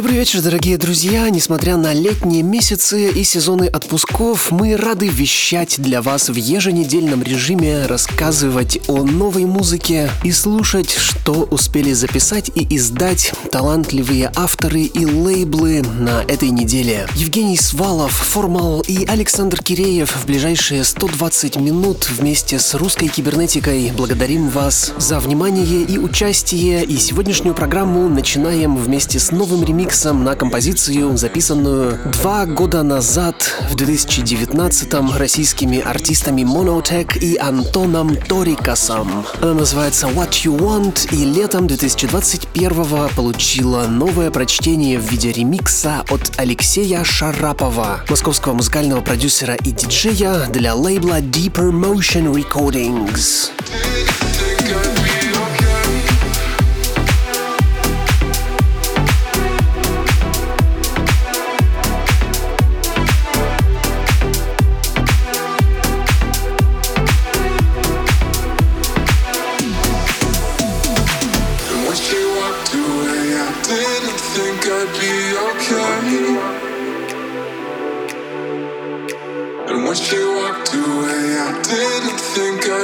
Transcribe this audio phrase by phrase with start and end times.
[0.00, 1.28] Добрый вечер, дорогие друзья!
[1.28, 7.84] Несмотря на летние месяцы и сезоны отпусков, мы рады вещать для вас в еженедельном режиме,
[7.84, 15.82] рассказывать о новой музыке и слушать, что успели записать и издать талантливые авторы и лейблы
[15.82, 17.06] на этой неделе.
[17.14, 24.48] Евгений Свалов, Формал и Александр Киреев в ближайшие 120 минут вместе с русской кибернетикой благодарим
[24.48, 26.84] вас за внимание и участие.
[26.84, 33.50] И сегодняшнюю программу начинаем вместе с новым ремиксом ремиксом на композицию, записанную два года назад,
[33.70, 39.26] в 2019-м, российскими артистами Monotech и Антоном Торикасом.
[39.42, 46.34] Она называется What You Want и летом 2021-го получила новое прочтение в виде ремикса от
[46.36, 53.50] Алексея Шарапова, московского музыкального продюсера и диджея для лейбла Deeper Motion Recordings.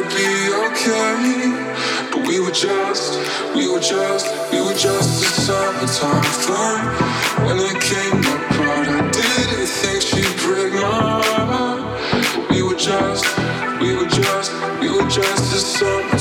[0.01, 2.11] gonna be okay.
[2.11, 3.19] But we were just,
[3.55, 6.83] we were just, we were just a summertime flirt.
[7.47, 12.51] When it came apart, I didn't think she'd break my heart.
[12.51, 13.25] We were just,
[13.81, 16.16] we were just, we were just a summertime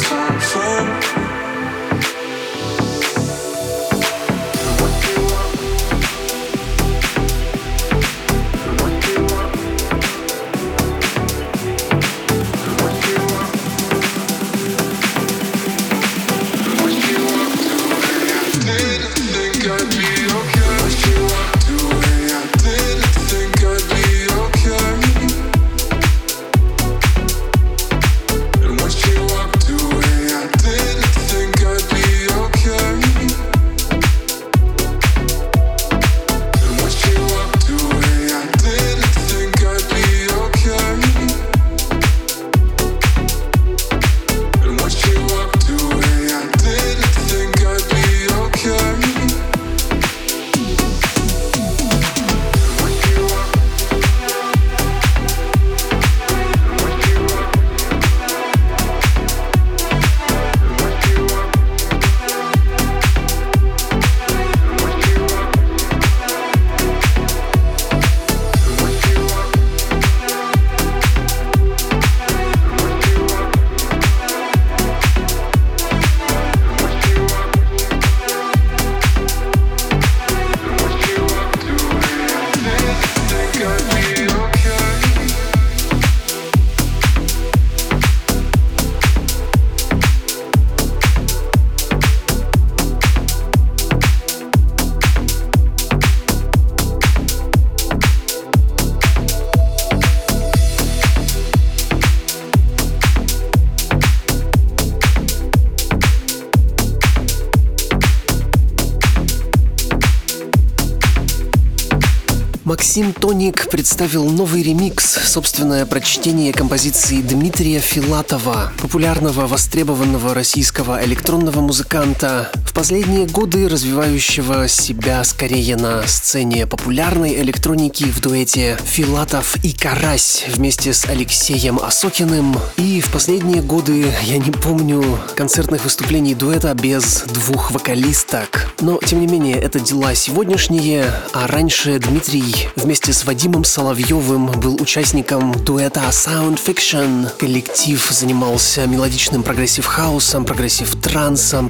[112.65, 122.49] Максим Тоник представил новый ремикс, собственное прочтение композиции Дмитрия Филатова, популярного, востребованного российского электронного музыканта,
[122.75, 130.94] последние годы развивающего себя скорее на сцене популярной электроники в дуэте Филатов и Карась вместе
[130.94, 132.57] с Алексеем Осокиным.
[132.75, 135.04] И в последние годы я не помню
[135.36, 138.74] концертных выступлений дуэта без двух вокалисток.
[138.81, 144.75] Но, тем не менее, это дела сегодняшние, а раньше Дмитрий вместе с Вадимом Соловьевым был
[144.81, 147.30] участником дуэта Sound Fiction.
[147.38, 151.69] Коллектив занимался мелодичным прогрессив-хаусом, прогрессив-трансом,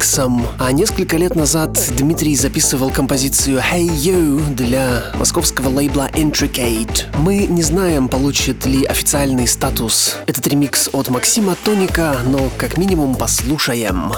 [0.00, 0.46] прогрессив-брейксом.
[0.58, 7.04] А несколько лет назад Дмитрий записывал композицию Hey You для московского лейбла Intricate.
[7.18, 13.14] Мы не знаем, получит ли официальный статус этот ремикс от Максима Тоника, но как минимум
[13.14, 14.12] послушаем.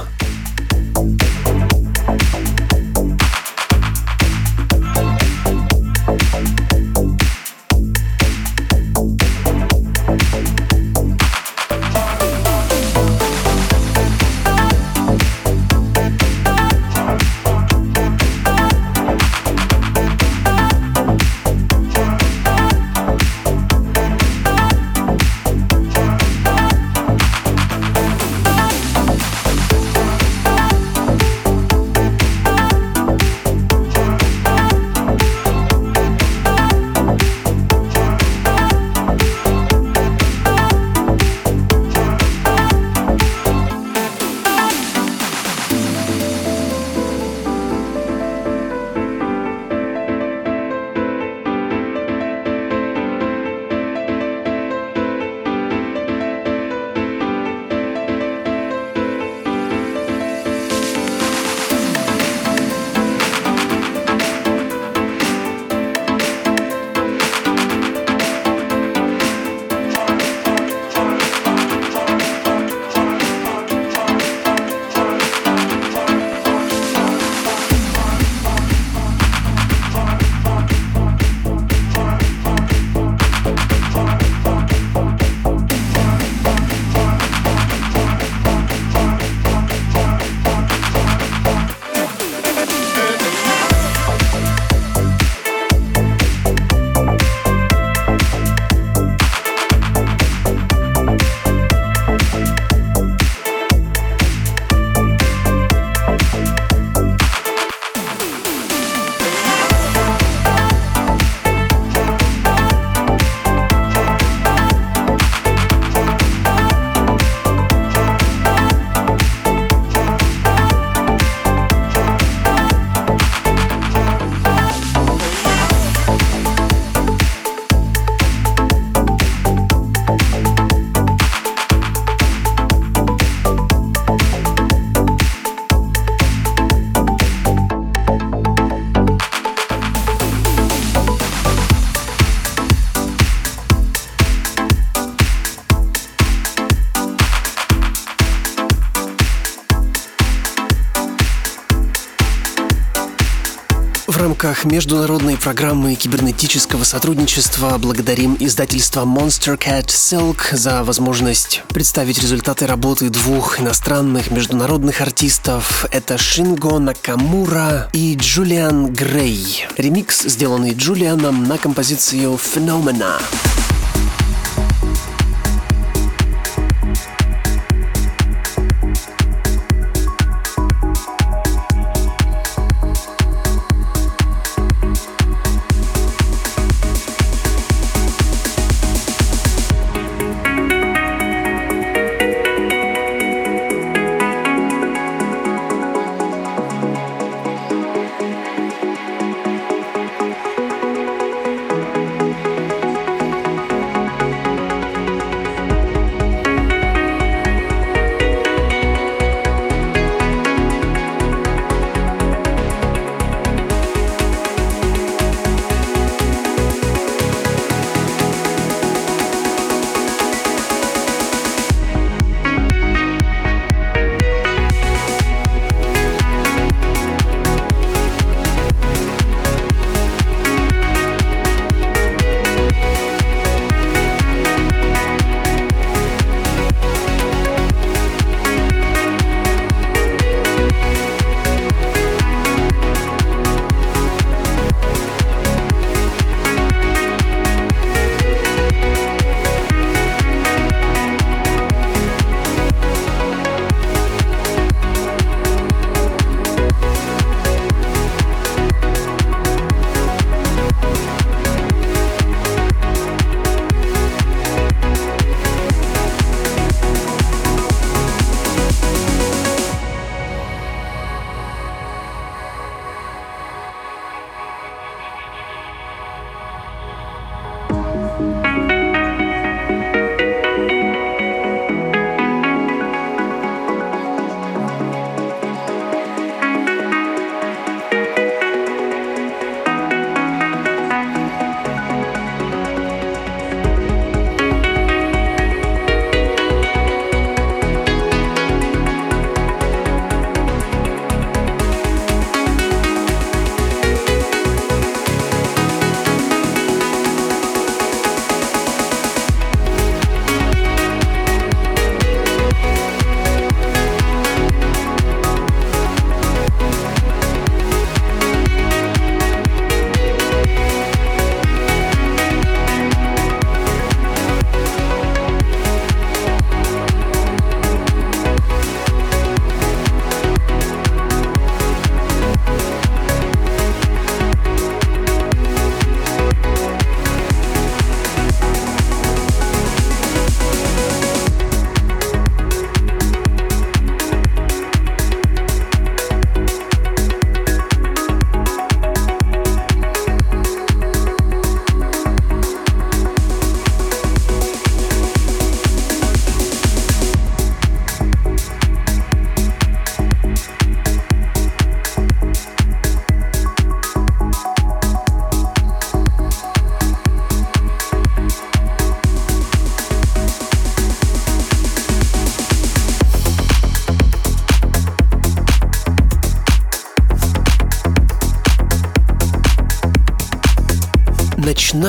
[154.42, 163.08] Рамках международной программы кибернетического сотрудничества благодарим издательство Monster Cat Silk за возможность представить результаты работы
[163.08, 165.86] двух иностранных международных артистов.
[165.92, 169.66] Это Шинго Накамура и Джулиан Грей.
[169.76, 173.20] Ремикс, сделанный Джулианом на композицию Phenomena.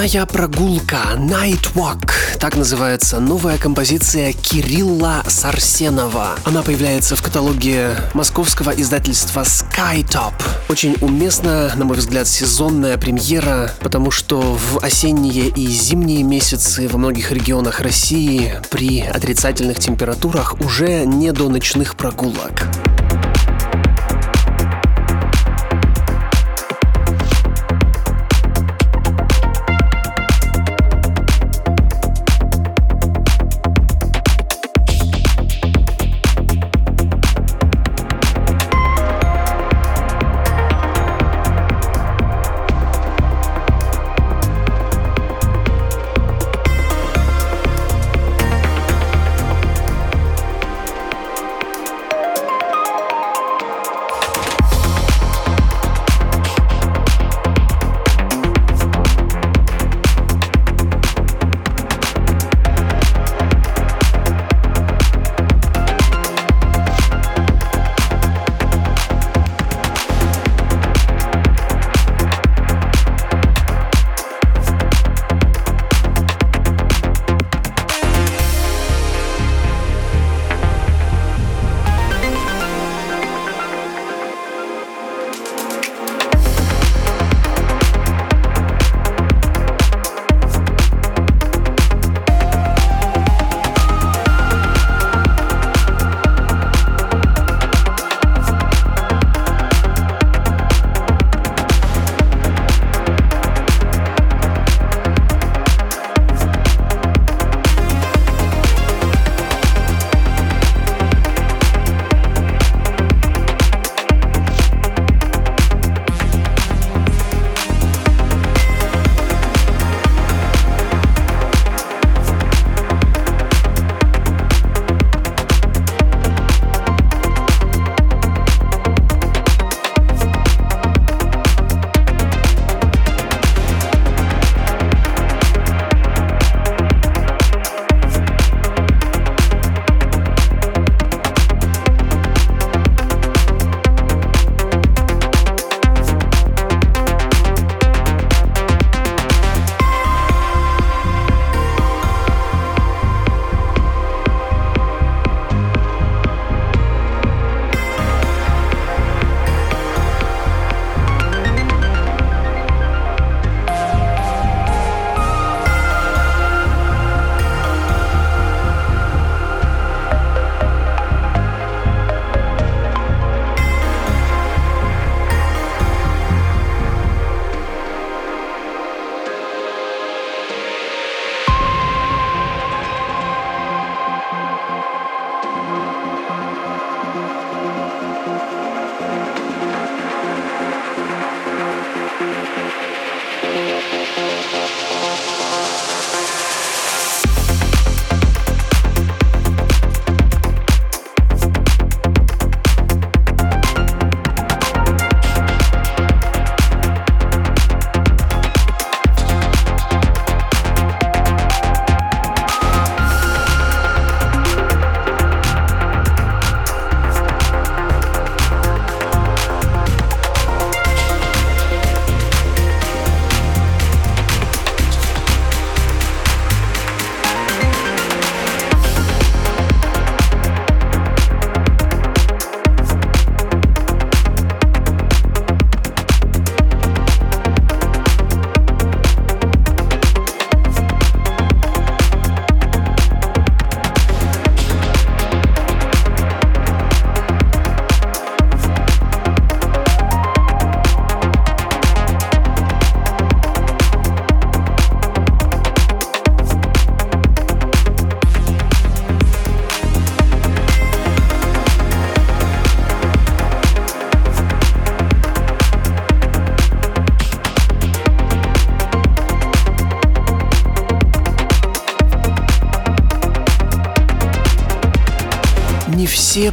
[0.03, 2.11] Ночная прогулка Night Walk.
[2.37, 6.31] Так называется новая композиция Кирилла Сарсенова.
[6.43, 10.33] Она появляется в каталоге московского издательства Skytop.
[10.67, 16.97] Очень уместно, на мой взгляд, сезонная премьера, потому что в осенние и зимние месяцы во
[16.97, 22.67] многих регионах России при отрицательных температурах уже не до ночных прогулок.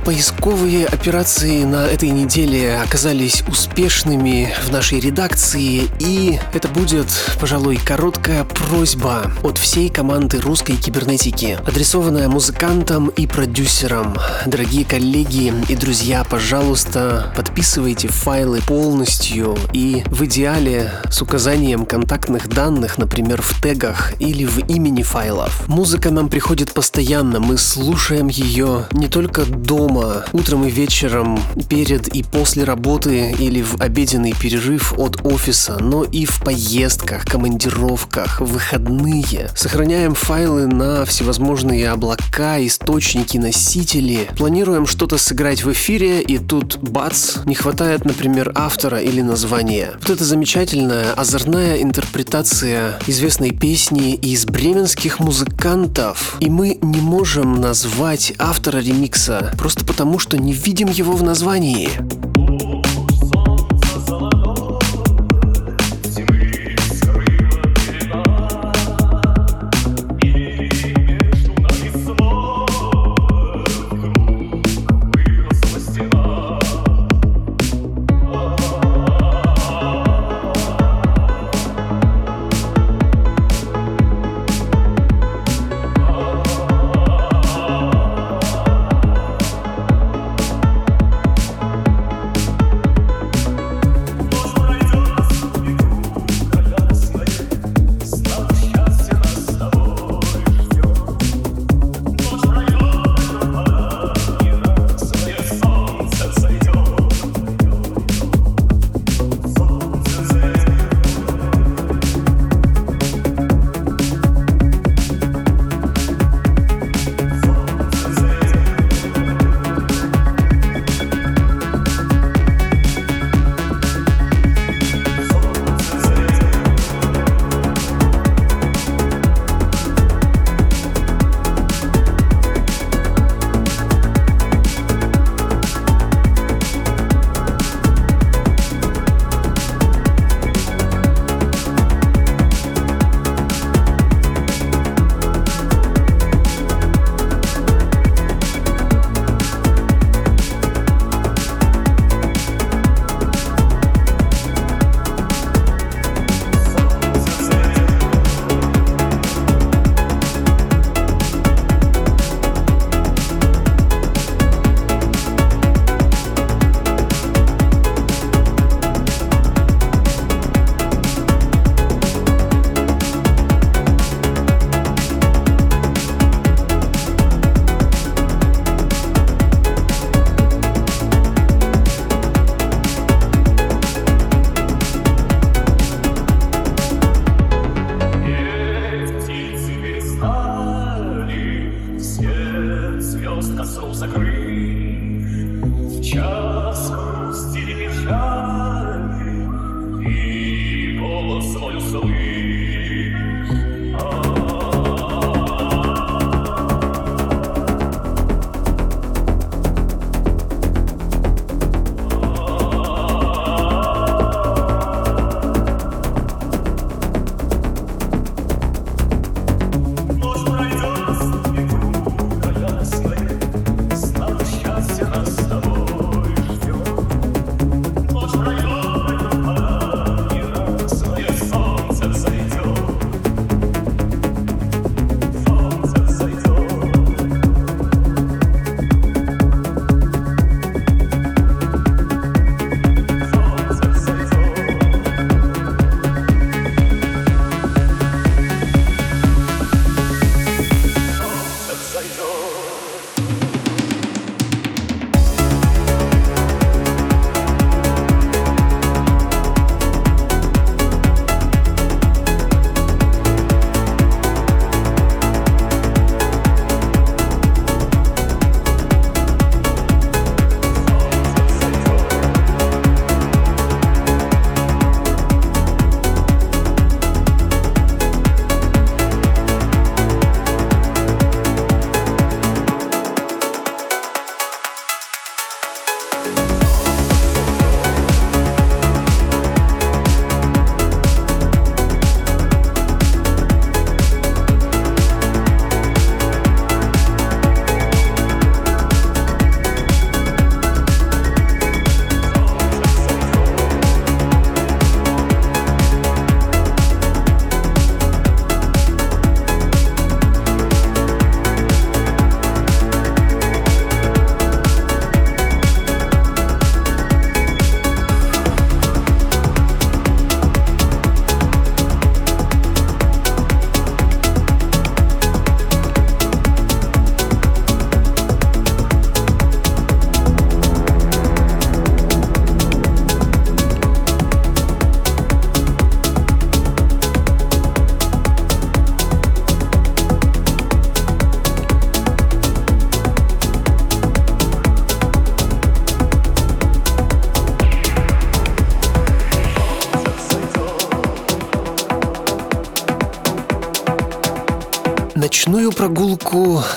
[0.05, 7.77] Все поисковые операции на этой неделе оказались успешными в нашей редакции, и это будет, пожалуй,
[7.77, 14.17] короткая просьба от всей команды русской кибернетики, адресованная музыкантам и продюсерам.
[14.47, 22.97] Дорогие коллеги и друзья, пожалуйста, подписывайте файлы полностью и в идеале с указанием контактных данных,
[22.97, 25.69] например, в тегах или в имени файлов.
[25.69, 32.23] Музыка нам приходит постоянно, мы слушаем ее не только дома, утром и вечером, перед и
[32.23, 39.51] после работы или в обеденный перерыв от офиса, но и в поездках, командировках, выходные.
[39.55, 44.29] Сохраняем файлы на всевозможные облака, источники, носители.
[44.37, 49.93] Планируем что-то сыграть в эфире, и тут бац, не хватает, например, автора или названия.
[50.01, 56.37] Вот это замечательная, озорная интерпретация известной песни из бременских музыкантов.
[56.41, 61.91] И мы не можем назвать автора ремикса просто потому, что не видим его в названии.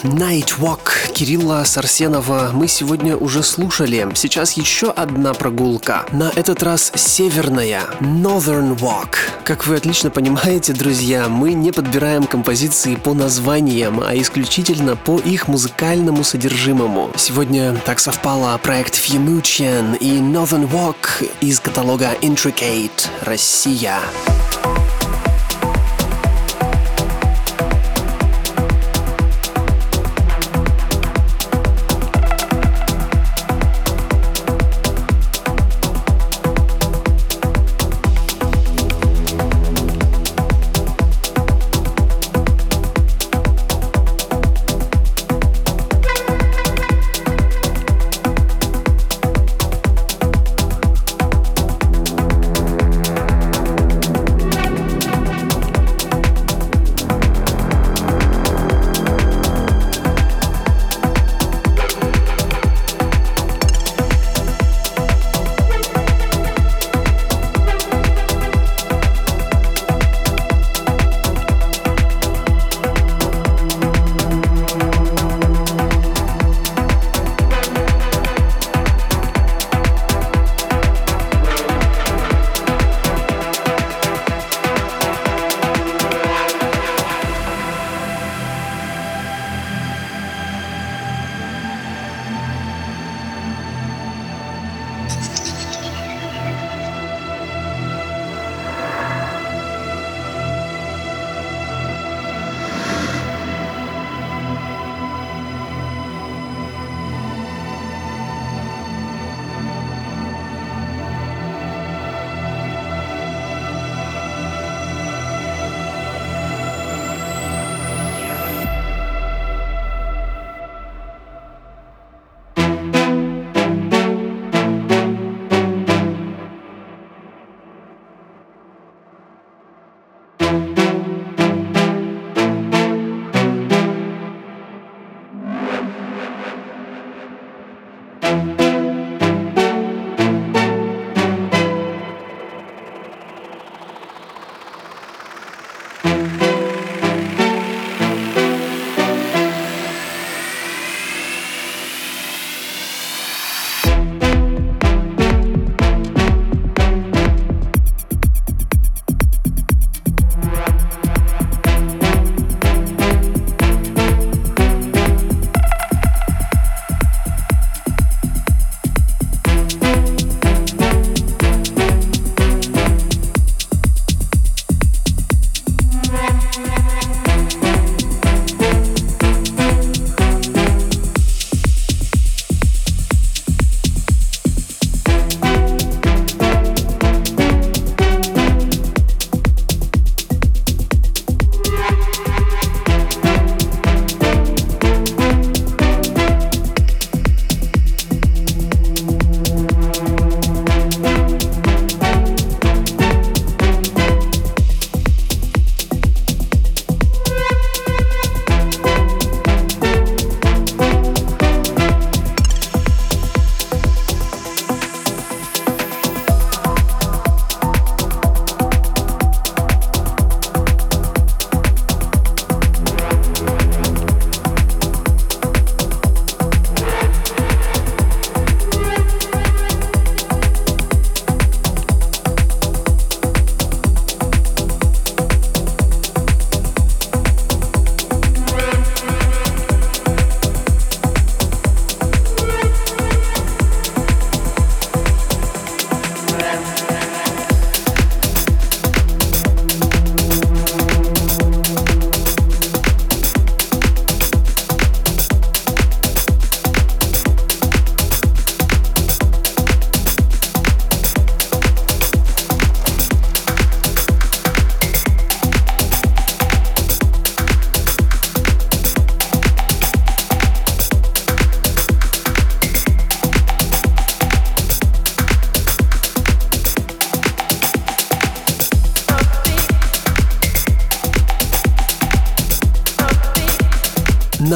[0.03, 4.05] Night Walk Кирилла Сарсенова мы сегодня уже слушали.
[4.15, 6.05] Сейчас еще одна прогулка.
[6.11, 9.15] На этот раз северная Northern Walk.
[9.45, 15.47] Как вы отлично понимаете, друзья, мы не подбираем композиции по названиям, а исключительно по их
[15.47, 17.11] музыкальному содержимому.
[17.15, 23.99] Сегодня так совпало проект Finuccian и Northern Walk из каталога Intricate Россия.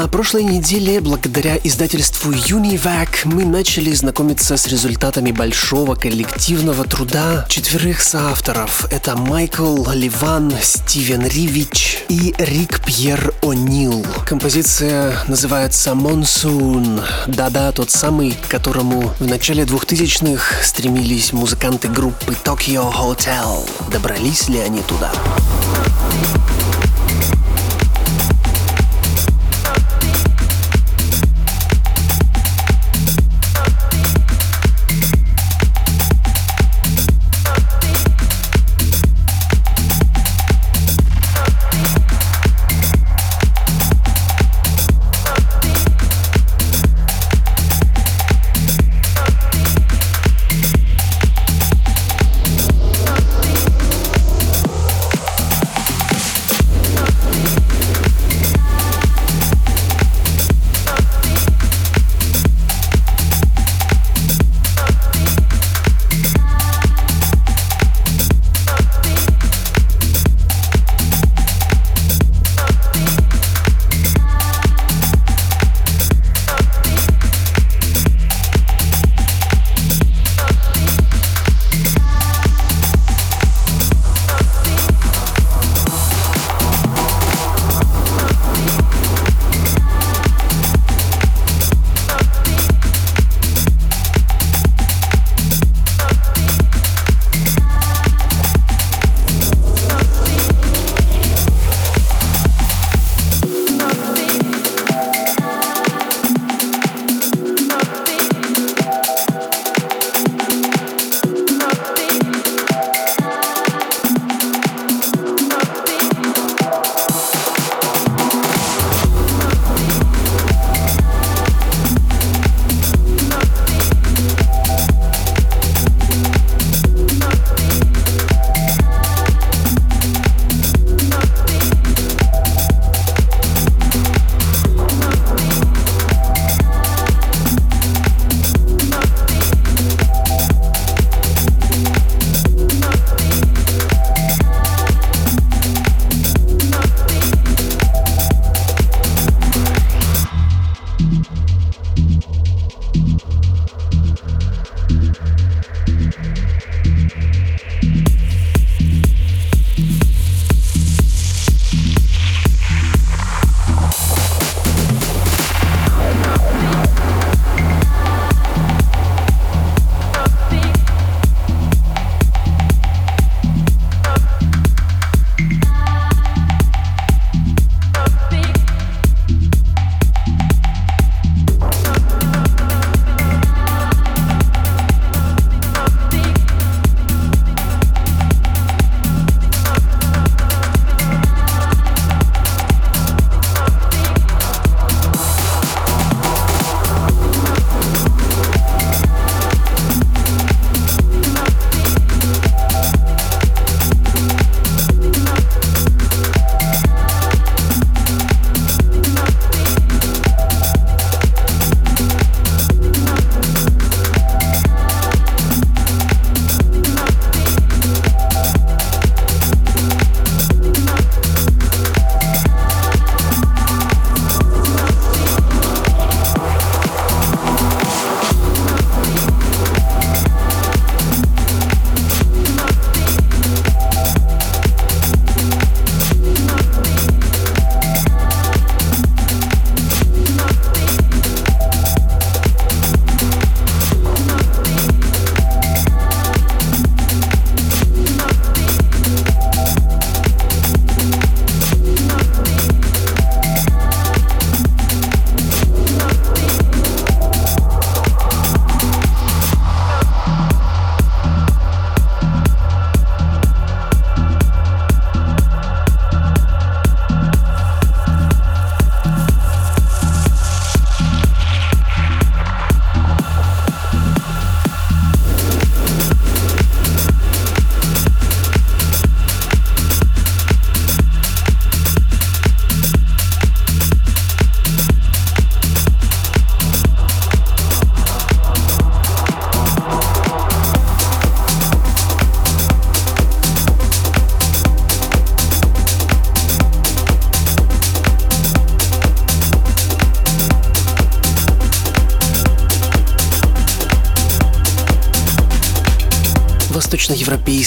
[0.08, 8.02] На прошлой неделе, благодаря издательству Univac, мы начали знакомиться с результатами большого коллективного труда четверых
[8.02, 8.86] соавторов.
[8.90, 14.08] Это Майкл Ливан, Стивен Ривич и Рик Пьер О'Нил.
[14.26, 17.04] Композиция называется «Monsoon».
[17.28, 23.70] Да-да, тот самый, к которому в начале 2000-х стремились музыканты группы Tokyo Hotel.
[23.92, 25.12] Добрались ли они туда?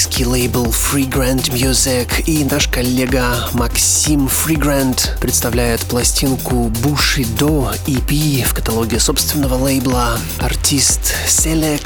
[0.01, 1.09] Восточноевропейский лейбл Free
[1.49, 10.17] Music и наш коллега Максим Free Grand представляет пластинку Bushido EP в каталоге собственного лейбла
[10.39, 11.83] артист Селек.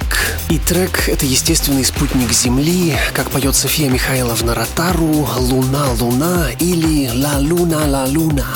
[0.49, 7.37] И трек— это естественный спутник Земли, как поет София Михайловна Ротару «Луна, луна» или «Ла
[7.39, 8.47] луна, ла луна».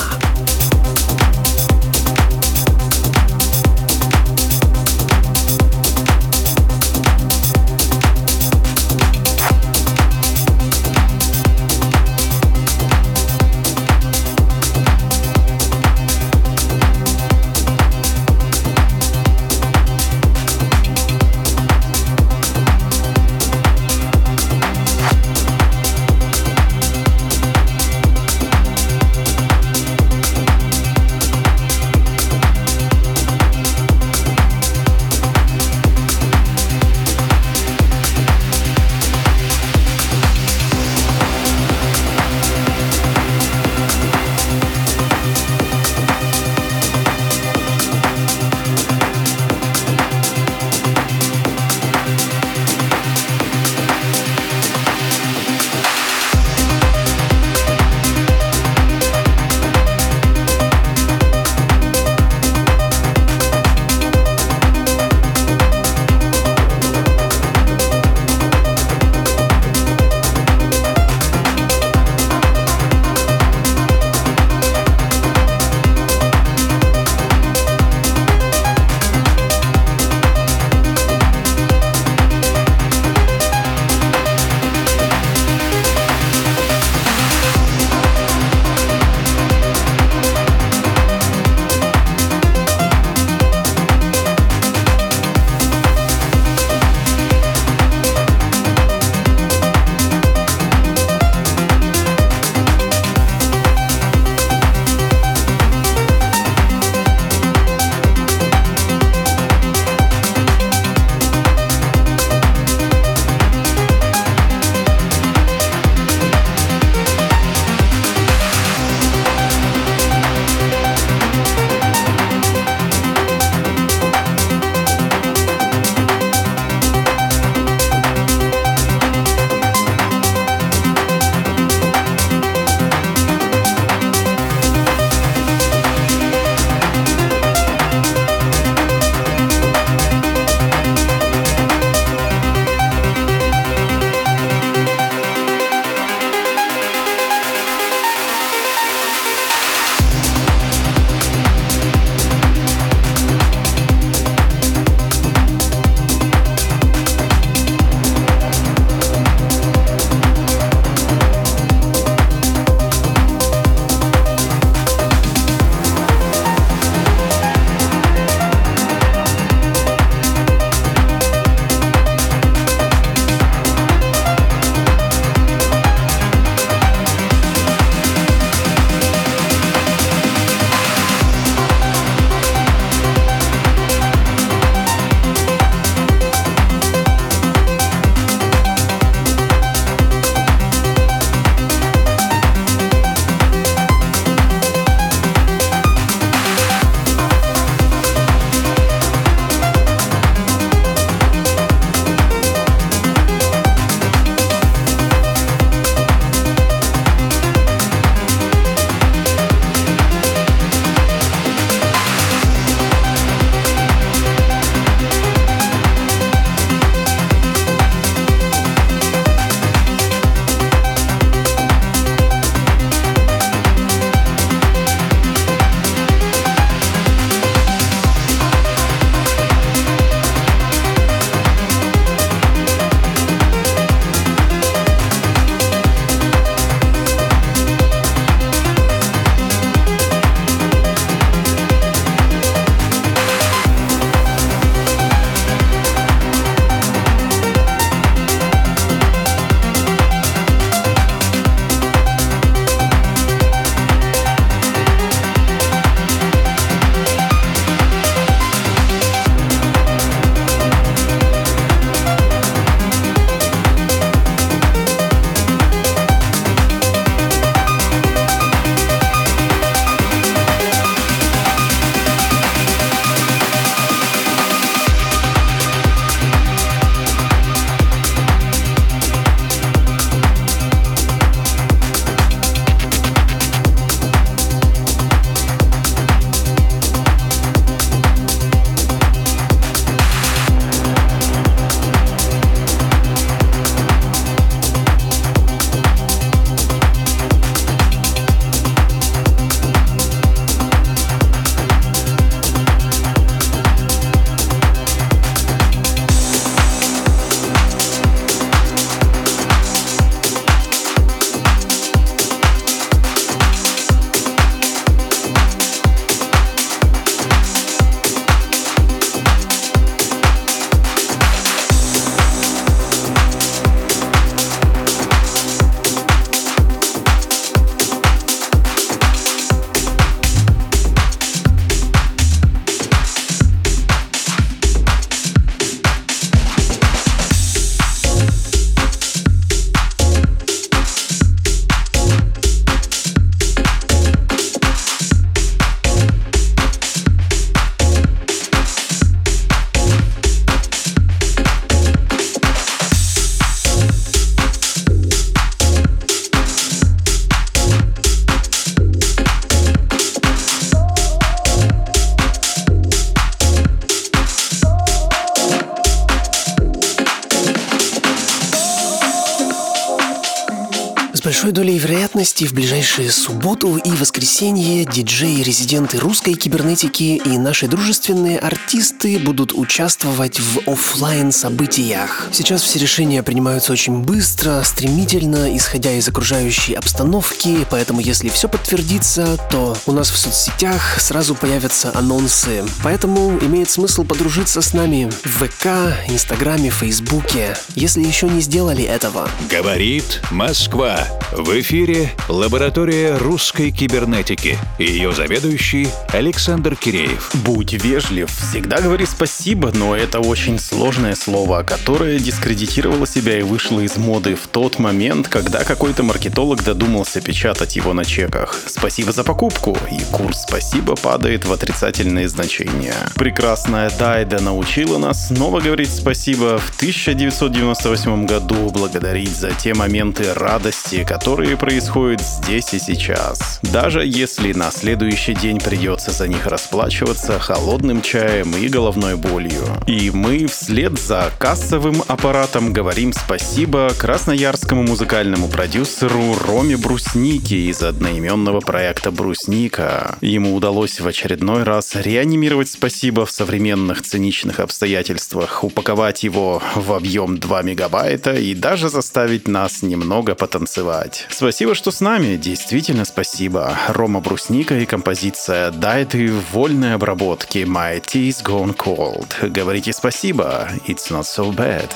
[372.80, 381.34] Ближайшие субботу и воскресенье диджеи-резиденты русской кибернетики и наши дружественные артисты будут участвовать в офлайн
[381.34, 382.30] событиях.
[382.32, 389.38] Сейчас все решения принимаются очень быстро, стремительно, исходя из окружающей обстановки, поэтому если все подтвердится,
[389.52, 392.64] то у нас в соцсетях сразу появятся анонсы.
[392.82, 395.68] Поэтому имеет смысл подружиться с нами в ВК,
[396.08, 399.30] Инстаграме, Фейсбуке, если еще не сделали этого.
[399.52, 401.06] Говорит Москва.
[401.34, 402.69] В эфире лаборатория
[403.18, 404.58] русской кибернетики.
[404.78, 407.32] Ее заведующий Александр Киреев.
[407.44, 413.80] Будь вежлив, всегда говори спасибо, но это очень сложное слово, которое дискредитировало себя и вышло
[413.80, 418.56] из моды в тот момент, когда какой-то маркетолог додумался печатать его на чеках.
[418.68, 422.94] Спасибо за покупку, и курс спасибо падает в отрицательные значения.
[423.16, 431.04] Прекрасная Дайда научила нас снова говорить спасибо в 1998 году, благодарить за те моменты радости,
[431.04, 433.60] которые происходят здесь и сейчас.
[433.64, 439.64] Даже если на следующий день придется за них расплачиваться холодным чаем и головной болью.
[439.88, 448.60] И мы вслед за кассовым аппаратом говорим спасибо красноярскому музыкальному продюсеру Роме Бруснике из одноименного
[448.60, 450.18] проекта «Брусника».
[450.22, 457.38] Ему удалось в очередной раз реанимировать спасибо в современных циничных обстоятельствах, упаковать его в объем
[457.38, 461.26] 2 мегабайта и даже заставить нас немного потанцевать.
[461.30, 463.78] Спасибо, что с нами, действительно спасибо.
[463.90, 469.52] Рома Брусника и композиция «Дайты в вольной обработке My Tea's Gone Cold».
[469.52, 471.92] Говорите спасибо, it's not so bad.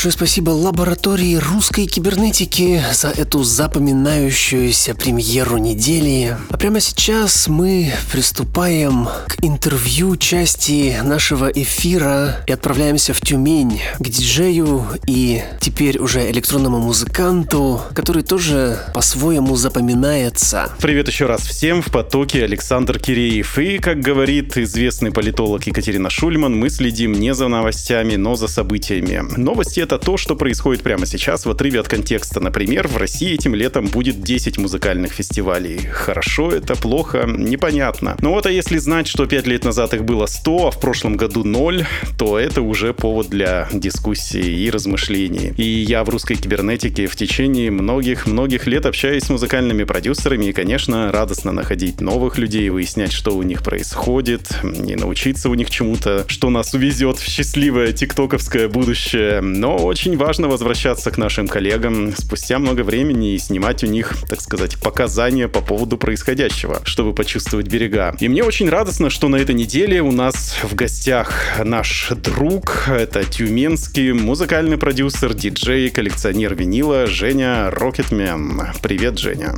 [0.00, 6.38] Большое спасибо лаборатории русской кибернетики за эту запоминающуюся премьеру недели.
[6.48, 14.08] А прямо сейчас мы приступаем к интервью части нашего эфира и отправляемся в Тюмень к
[14.08, 20.72] диджею и теперь уже электронному музыканту, который тоже по-своему запоминается.
[20.80, 21.82] Привет еще раз всем.
[21.82, 23.58] В потоке Александр Киреев.
[23.58, 29.20] И, как говорит известный политолог Екатерина Шульман, мы следим не за новостями, но за событиями.
[29.36, 32.38] Новости— это то, что происходит прямо сейчас в отрыве от контекста.
[32.38, 35.78] Например, в России этим летом будет 10 музыкальных фестивалей.
[35.78, 38.16] Хорошо это, плохо, непонятно.
[38.20, 41.16] Но вот а если знать, что 5 лет назад их было 100, а в прошлом
[41.16, 41.84] году 0,
[42.16, 45.52] то это уже повод для дискуссии и размышлений.
[45.56, 51.10] И я в русской кибернетике в течение многих-многих лет общаюсь с музыкальными продюсерами и, конечно,
[51.10, 56.48] радостно находить новых людей, выяснять, что у них происходит, и научиться у них чему-то, что
[56.48, 59.40] нас увезет в счастливое тиктоковское будущее.
[59.40, 64.40] Но очень важно возвращаться к нашим коллегам спустя много времени и снимать у них, так
[64.40, 68.14] сказать, показания по поводу происходящего, чтобы почувствовать берега.
[68.20, 71.32] И мне очень радостно, что на этой неделе у нас в гостях
[71.64, 78.62] наш друг, это тюменский музыкальный продюсер, диджей, коллекционер винила Женя Рокетмен.
[78.82, 79.54] Привет, Женя.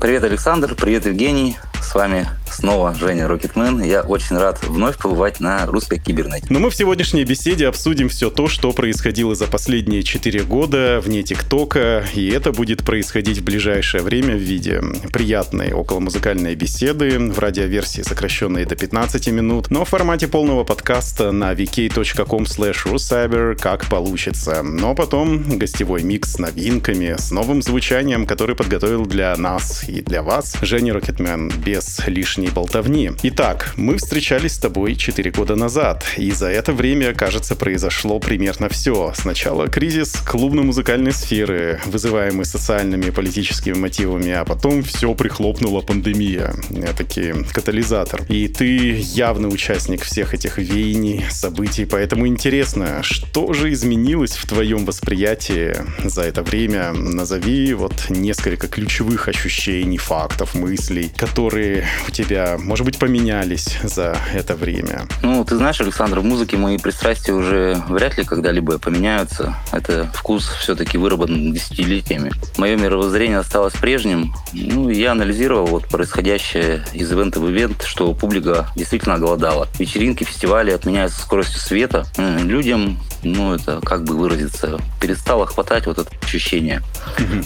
[0.00, 0.74] Привет, Александр.
[0.74, 1.56] Привет, Евгений.
[1.80, 3.82] С вами снова Женя Рокетмен.
[3.82, 6.46] Я очень рад вновь побывать на русской кибернете.
[6.50, 11.22] Но мы в сегодняшней беседе обсудим все то, что происходило за последние 4 года вне
[11.22, 14.80] ТикТока, и это будет происходить в ближайшее время в виде
[15.12, 21.52] приятной околомузыкальной беседы в радиоверсии, сокращенной до 15 минут, но в формате полного подкаста на
[21.52, 24.62] vk.com slash как получится.
[24.62, 30.22] Но потом гостевой микс с новинками, с новым звучанием, который подготовил для нас и для
[30.22, 33.10] вас Женя Рокетмен без лишней болтовни.
[33.24, 38.68] Итак, мы встречались с тобой 4 года назад, и за это время, кажется, произошло примерно
[38.68, 39.12] все.
[39.16, 46.54] Сначала кризис клубно-музыкальной сферы, вызываемый социальными и политическими мотивами, а потом все прихлопнула пандемия.
[46.96, 48.22] Таки катализатор.
[48.28, 54.84] И ты явный участник всех этих веяний, событий, поэтому интересно, что же изменилось в твоем
[54.84, 56.92] восприятии за это время?
[56.92, 64.54] Назови вот несколько ключевых ощущений, фактов, мыслей, которые у тебя, может быть, поменялись за это
[64.54, 65.06] время?
[65.22, 69.37] Ну, ты знаешь, Александр, в музыке мои пристрастия уже вряд ли когда-либо поменяются.
[69.72, 72.32] Это вкус все-таки выработан десятилетиями.
[72.56, 74.34] Мое мировоззрение осталось прежним.
[74.52, 79.68] Ну, я анализировал вот происходящее из ивента в ивент, что публика действительно голодала.
[79.78, 82.06] Вечеринки, фестивали отменяются скоростью света.
[82.16, 86.82] Людям ну, это как бы выразиться, перестало хватать вот это ощущение.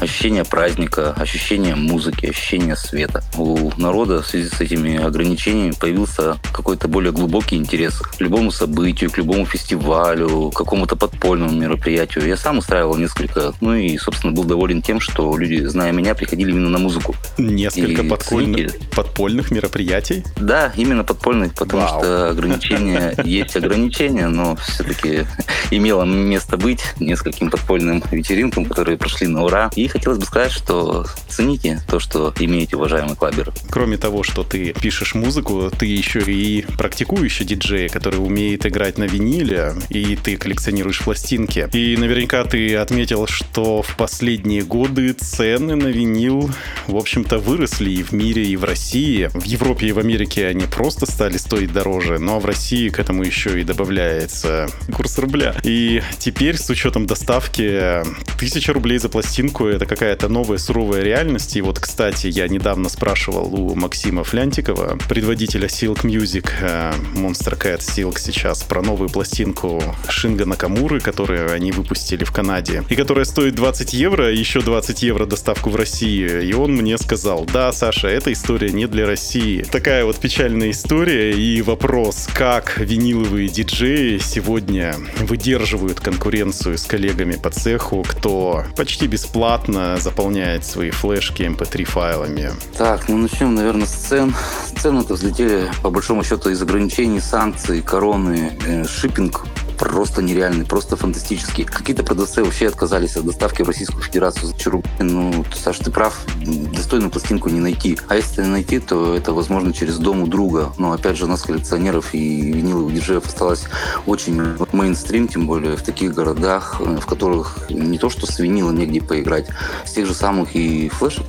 [0.01, 3.23] Ощущение праздника, ощущение музыки, ощущение света.
[3.37, 9.11] У народа в связи с этими ограничениями появился какой-то более глубокий интерес к любому событию,
[9.11, 12.27] к любому фестивалю, к какому-то подпольному мероприятию.
[12.27, 16.51] Я сам устраивал несколько, ну и, собственно, был доволен тем, что люди, зная меня, приходили
[16.51, 17.15] именно на музыку.
[17.39, 20.25] Несколько подпольных, подпольных мероприятий?
[20.37, 22.01] Да, именно подпольных, потому Вау.
[22.01, 25.27] что ограничения есть ограничения, но все-таки
[25.71, 29.71] имело место быть нескольким подпольным вечеринкам, которые прошли на ура.
[29.77, 33.53] И хотелось бы сказать, что цените то, что имеете, уважаемый клабер.
[33.71, 39.05] Кроме того, что ты пишешь музыку, ты еще и практикующий диджей, который умеет играть на
[39.05, 41.69] виниле, и ты коллекционируешь пластинки.
[41.73, 46.51] И наверняка ты отметил, что в последние годы цены на винил,
[46.87, 49.31] в общем-то, выросли и в мире, и в России.
[49.33, 53.23] В Европе и в Америке они просто стали стоить дороже, но в России к этому
[53.23, 55.52] еще и добавляется курс рубля.
[55.63, 58.03] И теперь, с учетом доставки,
[58.39, 61.57] тысяча рублей за пластинку— это какая-то новая суровая реальность.
[61.57, 67.79] И вот, кстати, я недавно спрашивал у Максима Флянтикова, предводителя Silk Music, э, Monster Cat
[67.79, 73.55] Silk сейчас, про новую пластинку Шинга Накамуры, которую они выпустили в Канаде, и которая стоит
[73.55, 76.43] 20 евро, еще 20 евро доставку в Россию.
[76.43, 79.63] И он мне сказал, да, Саша, эта история не для России.
[79.63, 87.33] Такая вот печальная история и вопрос, как виниловые диджеи сегодня выделяют удерживают конкуренцию с коллегами
[87.33, 92.51] по цеху, кто почти бесплатно заполняет свои флешки MP3 эм файлами.
[92.79, 94.33] Так, ну начнем, наверное, с цен.
[94.81, 99.45] Цены-то взлетели, по большому счету, из ограничений, санкций, короны, э, шиппинг
[99.83, 101.65] просто нереальный, просто фантастический.
[101.65, 104.83] Какие-то продавцы вообще отказались от доставки в Российскую Федерацию за чуру.
[105.01, 106.25] Ну, Саш, ты прав,
[106.73, 107.99] достойную пластинку не найти.
[108.09, 110.73] А если найти, то это возможно через дом у друга.
[110.79, 113.65] Но опять же, у нас коллекционеров и виниловых диджеев осталось
[114.07, 114.41] очень
[114.73, 119.49] мейнстрим, тем более в таких городах, в которых не то что с винила негде поиграть,
[119.85, 121.27] с тех же самых и флешек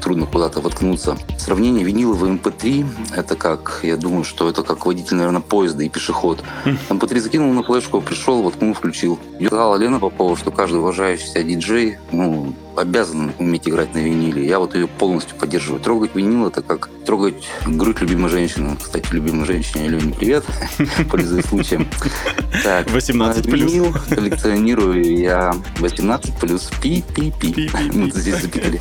[0.00, 1.16] трудно куда-то воткнуться.
[1.38, 5.84] Сравнение винила в MP3 эм— это как, я думаю, что это как водитель, наверное, поезда
[5.84, 6.42] и пешеход.
[6.64, 7.16] MP3 хм.
[7.16, 9.18] эм закинул на флешку, что пришел, воткнул, включил.
[9.38, 14.46] Я сказала Лена Попова, что каждый уважающий себя диджей, ну, обязан уметь играть на виниле.
[14.46, 15.80] Я вот ее полностью поддерживаю.
[15.80, 18.76] Трогать винил это как трогать грудь любимой женщины.
[18.82, 20.44] Кстати, любимой женщине Алене привет,
[21.10, 21.88] пользуясь случаем.
[22.62, 23.72] Так, 18 плюс.
[23.72, 27.70] Винил коллекционирую я 18 плюс пи-пи-пи.
[27.92, 28.80] Мы здесь запикали.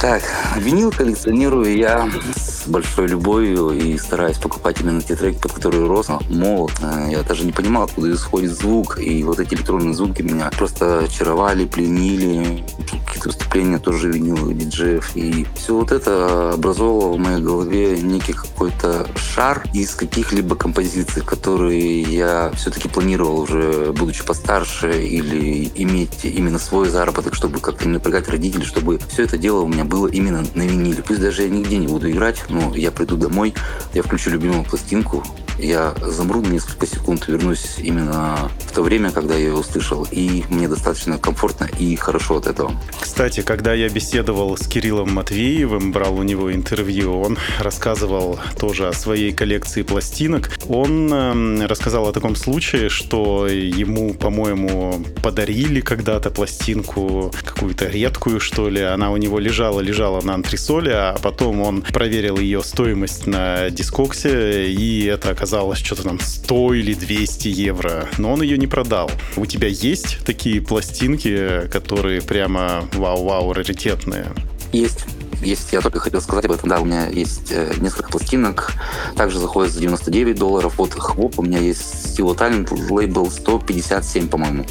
[0.00, 0.22] Так,
[0.56, 6.08] винил коллекционирую я с большой любовью и стараюсь покупать именно те треки, под которые рос.
[6.28, 6.72] Молод.
[6.82, 8.98] Э, я даже не понимал, откуда исходит звук.
[8.98, 12.64] И вот эти электронные звуки меня просто очаровали, пленили
[13.06, 15.16] какие-то выступления тоже виниловых диджеев.
[15.16, 22.02] И все вот это образовывало в моей голове некий какой-то шар из каких-либо композиций, которые
[22.02, 28.28] я все-таки планировал уже, будучи постарше, или иметь именно свой заработок, чтобы как-то не напрягать
[28.28, 31.02] родителей, чтобы все это дело у меня было именно на виниле.
[31.02, 33.54] Пусть даже я нигде не буду играть, но я приду домой,
[33.94, 35.22] я включу любимую пластинку,
[35.58, 40.44] я замру на несколько секунд, вернусь именно в то время, когда я ее услышал, и
[40.50, 42.72] мне достаточно комфортно и хорошо от этого.
[43.00, 48.92] Кстати, когда я беседовал с Кириллом Матвеевым, брал у него интервью, он рассказывал тоже о
[48.92, 50.52] своей коллекции пластинок.
[50.68, 58.68] Он э, рассказал о таком случае, что ему, по-моему, подарили когда-то пластинку, какую-то редкую, что
[58.68, 58.82] ли.
[58.82, 64.72] Она у него лежала, лежала на антресоле, а потом он проверил ее стоимость на дискоксе,
[64.72, 68.08] и это оказалось что-то там 100 или 200 евро.
[68.18, 69.10] Но он ее не продал.
[69.36, 74.26] У тебя есть такие пластинки, которые прямо вау-вау раритетные?
[74.72, 75.04] Есть.
[75.40, 78.72] Есть, я только хотел сказать об этом, да, у меня есть э, несколько пластинок,
[79.16, 80.74] также заходит за 99 долларов.
[80.78, 84.66] Вот Хвоп, у меня есть Steel Talent лейбл 157, по-моему.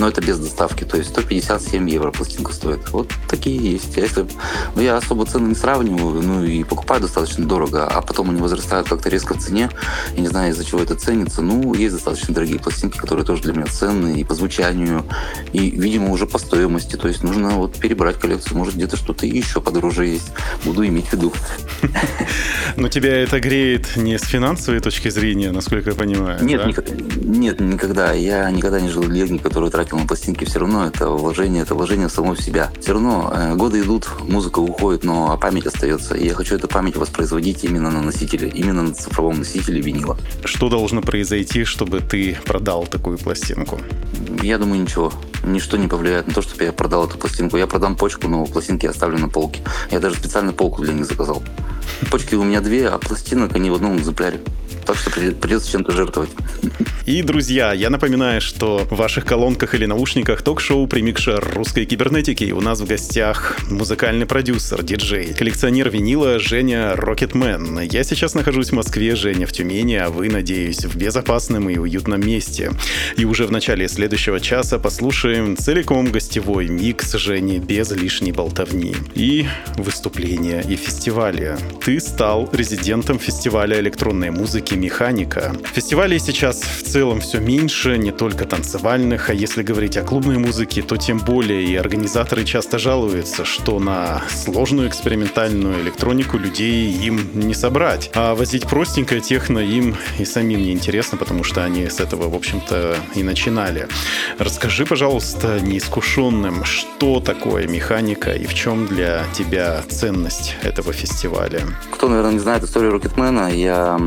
[0.00, 2.88] Но это без доставки, то есть 157 евро пластинка стоит.
[2.90, 3.98] Вот такие есть.
[3.98, 4.26] А если,
[4.74, 8.88] ну, я особо цены не сравниваю, ну и покупаю достаточно дорого, а потом они возрастают
[8.88, 9.68] как-то резко в цене.
[10.16, 11.42] Я не знаю, из-за чего это ценится.
[11.42, 15.04] Ну, есть достаточно дорогие пластинки, которые тоже для меня ценные и по звучанию,
[15.52, 16.96] и, видимо, уже по стоимости.
[16.96, 20.32] То есть нужно вот перебрать коллекцию, может где-то что-то еще подороже есть.
[20.64, 21.30] Буду иметь в виду.
[22.76, 26.42] Но тебя это греет не с финансовой точки зрения, насколько я понимаю.
[26.42, 26.68] Нет, да?
[26.68, 28.12] ник- нет, никогда.
[28.12, 30.44] Я никогда не жил деньги, которые тратил на пластинки.
[30.44, 32.70] Все равно это вложение, это вложение в само в себя.
[32.80, 36.14] Все равно э, годы идут, музыка уходит, но память остается.
[36.14, 40.16] И я хочу эту память воспроизводить именно на носителе, именно на цифровом носителе винила.
[40.44, 43.80] Что должно произойти, чтобы ты продал такую пластинку?
[44.42, 45.12] Я думаю, ничего.
[45.44, 47.56] Ничто не повлияет на то, чтобы я продал эту пластинку.
[47.56, 49.60] Я продам почку, но пластинки оставлю на полке.
[49.90, 51.42] Я даже специально полку для них заказал.
[52.10, 54.40] Почки у меня две, а пластинок они в одном экземпляре.
[54.86, 56.30] Так что при- придется чем-то жертвовать.
[57.06, 62.44] И, друзья, я напоминаю, что в ваших колонках или наушниках ток-шоу «Примикшер русской кибернетики».
[62.44, 67.80] И у нас в гостях музыкальный продюсер, диджей, коллекционер винила Женя Рокетмен.
[67.80, 72.20] Я сейчас нахожусь в Москве, Женя в Тюмени, а вы, надеюсь, в безопасном и уютном
[72.20, 72.72] месте.
[73.16, 78.94] И уже в начале следующего часа послушаем целиком гостевой микс Жени без лишней болтовни.
[79.14, 79.46] И
[79.78, 81.56] выступления, и фестивали.
[81.82, 85.56] Ты стал резидентом фестиваля электронной музыки «Механика».
[85.72, 90.82] Фестивалей сейчас в целом все меньше, не только танцевальных, а если говорить о клубной музыке,
[90.82, 97.54] то тем более и организаторы часто жалуются, что на сложную экспериментальную электронику людей им не
[97.54, 98.10] собрать.
[98.14, 102.34] А возить простенькое техно им и самим не интересно, потому что они с этого, в
[102.34, 103.86] общем-то, и начинали.
[104.38, 111.62] Расскажи, пожалуйста, неискушенным, что такое механика и в чем для тебя ценность этого фестиваля?
[111.90, 113.98] Кто, наверное, не знает историю Рокетмена, я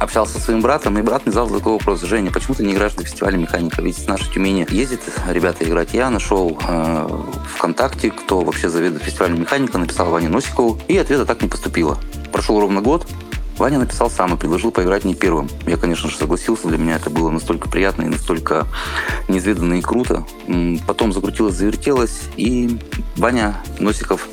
[0.00, 2.02] общался со своим братом, и брат мне задал такой вопрос.
[2.02, 3.80] Женя, почему ты не играешь на фестивале механика?
[3.80, 5.94] Ведь с нашей Тюмени ездит ребята играть.
[5.94, 7.08] Я нашел э,
[7.54, 11.96] ВКонтакте, кто вообще заведует фестивалем механика, написал Ване Носикову, и ответа так не поступило.
[12.32, 13.06] Прошел ровно год,
[13.62, 15.48] Ваня написал сам и предложил поиграть не первым.
[15.68, 16.66] Я, конечно же, согласился.
[16.66, 18.66] Для меня это было настолько приятно и настолько
[19.28, 20.26] неизведанно и круто.
[20.84, 22.76] Потом закрутилось, завертелось, и
[23.14, 24.26] Ваня Носиков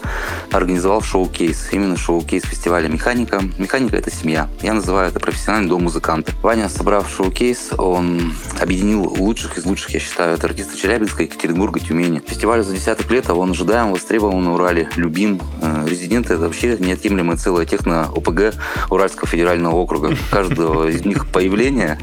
[0.52, 1.70] организовал шоу-кейс.
[1.72, 3.44] Именно шоу-кейс фестиваля «Механика».
[3.60, 4.50] «Механика»— это семья.
[4.64, 6.32] Я называю это профессиональный дом музыканта.
[6.42, 10.34] Ваня, собрав шоу-кейс, он объединил лучших из лучших, я считаю.
[10.34, 12.24] Это артисты Челябинска, Екатеринбурга, Тюмени.
[12.26, 15.40] Фестиваль за десяток лет, а он ожидаем, востребован на Урале, любим.
[15.62, 18.56] Э, Резиденты— это вообще неотъемлемая целая техно-ОПГ
[18.90, 20.16] Уральского федерального округа.
[20.32, 21.98] Каждого из них появление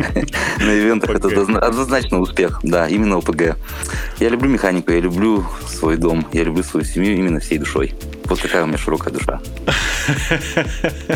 [0.58, 2.60] на ивентах— это однозна- однозначно успех.
[2.62, 3.56] Да, именно ОПГ.
[4.18, 7.94] Я люблю механику, я люблю свой дом, я люблю свою семью именно всей душой.
[8.28, 9.40] Вот такая у меня широкая душа.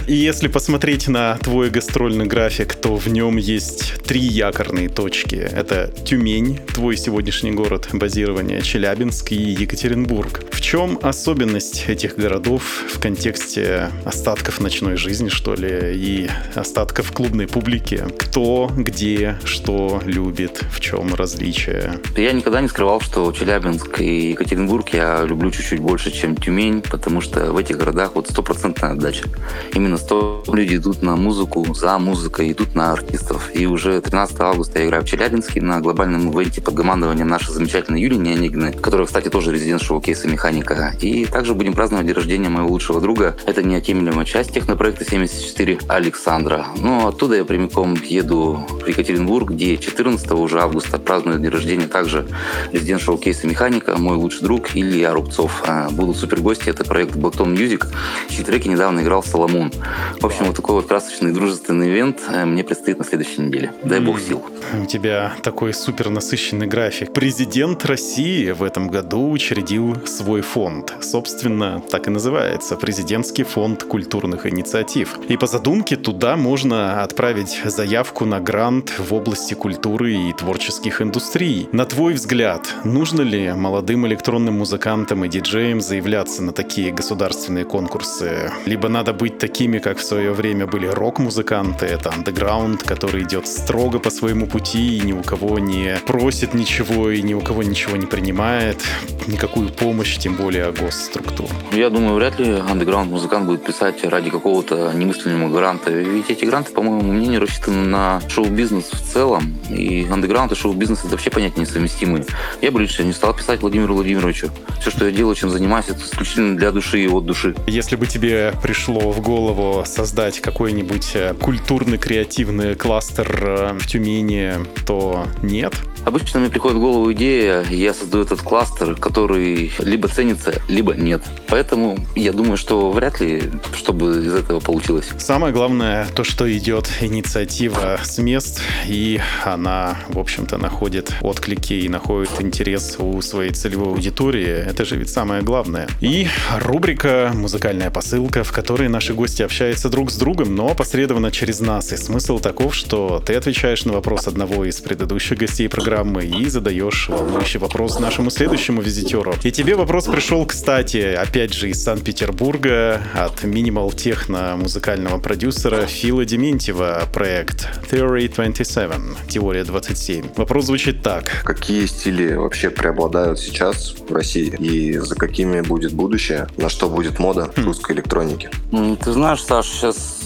[0.07, 5.37] И если посмотреть на твой гастрольный график, то в нем есть три якорные точки.
[5.37, 10.45] Это Тюмень, твой сегодняшний город базирования, Челябинск и Екатеринбург.
[10.53, 17.49] В чем особенность этих городов в контексте остатков ночной жизни, что ли, и остатков клубной
[17.49, 18.05] публики?
[18.19, 21.95] Кто, где, что любит, в чем различие?
[22.17, 27.23] Я никогда не скрывал, что Челябинск и Екатеринбург я люблю чуть-чуть больше, чем Тюмень, потому
[27.23, 29.25] что в этих городах вот стопроцентная отдача.
[29.73, 33.51] Именно 100 люди идут на музыку, за музыкой, идут на артистов.
[33.55, 38.03] И уже 13 августа я играю в Челябинске на глобальном ивенте под командованием нашей замечательной
[38.03, 40.93] Юлии Неонигны, которая, кстати, тоже резидент шоу-кейса «Механика».
[41.01, 43.35] И также будем праздновать день рождения моего лучшего друга.
[43.47, 46.67] Это неотъемлемая часть технопроекта 74 Александра.
[46.77, 52.27] Ну, оттуда я прямиком еду в Екатеринбург, где 14 уже августа празднует день рождения также
[52.73, 55.63] резидент шоу-кейса «Механика», мой лучший друг Илья Рубцов.
[55.67, 57.87] А, будут супер гости, это проект Blackton Music,
[58.29, 59.73] чьи треки недавно играл Соломон.
[60.21, 63.73] В общем, вот такой вот красочный дружественный ивент э, мне предстоит на следующей неделе.
[63.85, 64.45] Дай бог сил.
[64.83, 67.13] У тебя такой супер насыщенный график.
[67.13, 70.93] Президент России в этом году учредил свой фонд.
[71.01, 75.17] Собственно, так и называется– Президентский фонд культурных инициатив.
[75.29, 81.69] И по задумке туда можно отправить заявку на грант в области культуры и творческих индустрий.
[81.71, 88.51] На твой взгляд, нужно ли молодым электронным музыкантам и диджеям заявляться на такие государственные конкурсы?
[88.65, 93.99] Либо надо быть такими, как в свое время были рок-музыканты, это андеграунд, который идет строго
[93.99, 97.97] по своему пути и ни у кого не просит ничего и ни у кого ничего
[97.97, 98.79] не принимает,
[99.27, 101.49] никакую помощь, тем более госструктур.
[101.73, 105.91] Я думаю, вряд ли андеграунд-музыкант будет писать ради какого-то немыслимого гранта.
[105.91, 109.55] Ведь эти гранты, по моему мнению, рассчитаны на шоу-бизнес в целом.
[109.69, 112.25] И андеграунд и шоу-бизнес— это вообще понятия несовместимые.
[112.61, 114.51] Я бы лично не стал писать Владимиру Владимировичу.
[114.81, 117.55] Все, что я делаю, чем занимаюсь, это исключительно для души и от души.
[117.67, 124.53] Если бы тебе пришло в голову создать какой-нибудь э, культурно-креативный кластер э, в Тюмени,
[124.87, 125.75] то нет?
[126.05, 131.23] Обычно мне приходит в голову идея, я создаю этот кластер, который либо ценится, либо нет.
[131.49, 135.11] Поэтому я думаю, что вряд ли, чтобы из этого получилось.
[135.19, 141.89] Самое главное, то, что идет инициатива с мест, и она, в общем-то, находит отклики и
[141.89, 144.49] находит интерес у своей целевой аудитории.
[144.49, 145.89] Это же ведь самое главное.
[146.01, 146.29] И
[146.61, 151.93] рубрика «Музыкальная посылка», в которой наши гости общаются друг с другом, но опосредованно через нас.
[151.93, 157.09] И смысл таков, что ты отвечаешь на вопрос одного из предыдущих гостей программы, и задаешь
[157.09, 159.35] волнующий вопрос нашему следующему визитеру.
[159.43, 166.25] И тебе вопрос пришел, кстати, опять же из Санкт-Петербурга от Minimal Техно музыкального продюсера Фила
[166.25, 168.91] Дементьева проект Theory 27,
[169.29, 170.27] теория 27.
[170.37, 171.43] Вопрос звучит так.
[171.45, 177.19] Какие стили вообще преобладают сейчас в России и за какими будет будущее, на что будет
[177.19, 178.51] мода в русской электронике?
[178.71, 180.20] Ты знаешь, Саш, сейчас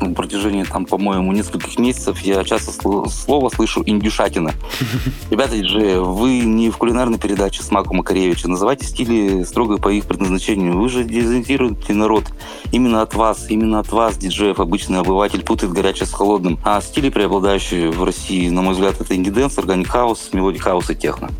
[0.00, 4.52] на протяжении, там, по-моему, нескольких месяцев я часто слово слышу «индюшатина».
[5.30, 8.48] Ребята, диджеи, вы не в кулинарной передаче Смак у Макаревича.
[8.48, 10.78] Называйте стили строго по их предназначению.
[10.78, 12.24] Вы же дезориентируете народ.
[12.72, 16.58] Именно от вас, именно от вас, диджеев, обычный обыватель путает горячее с холодным.
[16.64, 20.90] А стили, преобладающие в России, на мой взгляд, это indie dance, organic house, melodic house
[20.90, 21.30] и техно.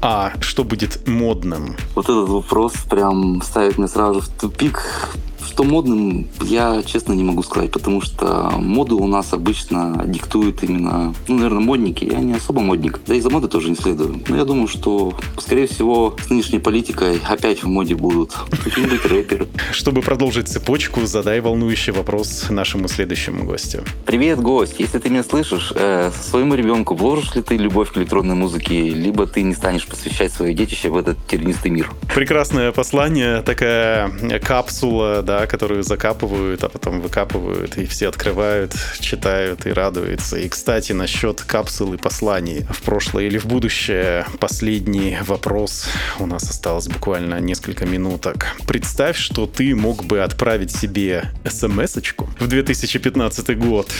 [0.00, 1.76] А что будет модным?
[1.94, 5.14] Вот этот вопрос прям ставит меня сразу в тупик,
[5.44, 11.14] что модным, я честно не могу сказать, потому что моду у нас обычно диктуют именно,
[11.28, 12.04] ну, наверное, модники.
[12.04, 14.22] Я не особо модник, да и за моды тоже не следую.
[14.28, 18.34] Но я думаю, что, скорее всего, с нынешней политикой опять в моде будут
[18.64, 19.48] какие-нибудь рэперы.
[19.72, 23.84] Чтобы продолжить цепочку, задай волнующий вопрос нашему следующему гостю.
[24.06, 24.76] Привет, гость.
[24.78, 29.26] Если ты меня слышишь, э, своему ребенку вложишь ли ты любовь к электронной музыке, либо
[29.26, 31.90] ты не станешь посвящать свое детище в этот тернистый мир?
[32.14, 39.72] Прекрасное послание, такая капсула, да, которую закапывают, а потом выкапывают, и все открывают, читают и
[39.72, 40.36] радуются.
[40.36, 45.86] И, кстати, насчет капсулы посланий в прошлое или в будущее, последний вопрос.
[46.18, 48.46] У нас осталось буквально несколько минуток.
[48.66, 53.90] Представь, что ты мог бы отправить себе смс-очку в 2015 год.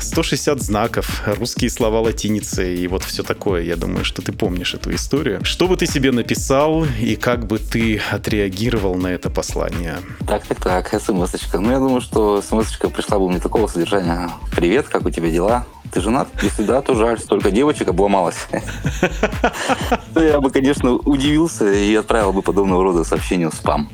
[0.00, 3.62] 160 знаков, русские слова латиницы и вот все такое.
[3.62, 5.44] Я думаю, что ты помнишь эту историю.
[5.44, 9.96] Что бы ты себе написал и как бы ты отреагировал на это послание?
[10.26, 11.58] Так, так, так как смс -очка.
[11.58, 14.30] Ну, я думаю, что смс пришла бы не такого содержания.
[14.50, 15.66] Привет, как у тебя дела?
[15.92, 16.28] Ты женат?
[16.42, 18.46] Если да, то жаль, столько девочек обломалось.
[20.14, 23.88] Я бы, конечно, удивился и отправил бы подобного рода сообщение в спам.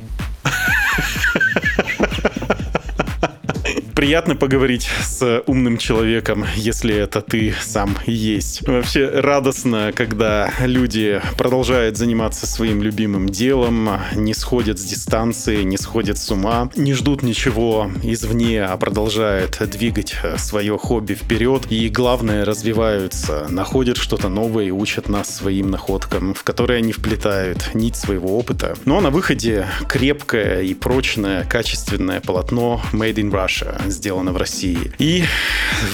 [4.05, 8.61] Приятно поговорить с умным человеком, если это ты сам есть.
[8.67, 16.19] Вообще радостно, когда люди продолжают заниматься своим любимым делом, не сходят с дистанции, не сходят
[16.19, 23.47] с ума, не ждут ничего извне, а продолжают двигать свое хобби вперед и, главное, развиваются,
[23.49, 28.75] находят что-то новое и учат нас своим находкам, в которые они вплетают нить своего опыта.
[28.85, 34.91] Ну а на выходе крепкое и прочное, качественное полотно Made in Russia, сделано в России.
[34.99, 35.23] И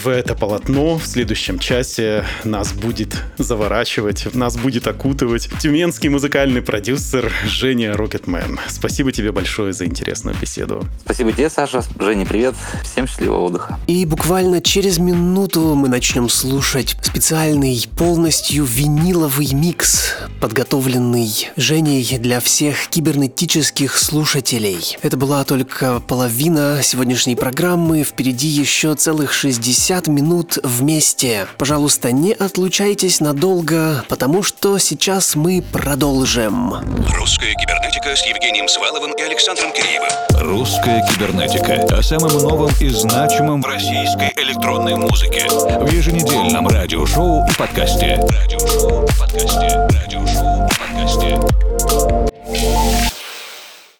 [0.04, 7.32] в это полотно в следующем часе нас будет заворачивать, нас будет окутывать тюменский музыкальный продюсер
[7.46, 8.60] Женя Рокетмен.
[8.68, 10.86] Спасибо тебе большое за интересную беседу.
[11.06, 11.84] Спасибо тебе, Саша.
[12.00, 12.56] Женя, привет.
[12.84, 13.80] Всем счастливого отдыха.
[13.88, 22.88] И буквально через минуту мы начнем слушать специальный полностью виниловый микс, подготовленный Женей для всех
[22.90, 24.98] кибернетических слушателей.
[25.02, 27.91] Это была только половина сегодняшней программы.
[27.92, 31.46] Впереди еще целых 60 минут вместе.
[31.58, 36.74] Пожалуйста, не отлучайтесь надолго, потому что сейчас мы продолжим.
[37.14, 40.10] Русская кибернетика с Евгением Сваловым и Александром Киреевым.
[40.40, 47.54] Русская кибернетика о самом новом и значимом в российской электронной музыке в еженедельном радиошоу и
[47.56, 48.20] подкасте.
[48.42, 49.88] Радиошоу и подкасте.
[50.02, 51.40] Радиошоу и подкасте.